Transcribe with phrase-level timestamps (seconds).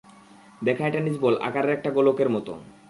[0.63, 2.53] দেখায় tennis ball আকারে একটা গোলকের মতো।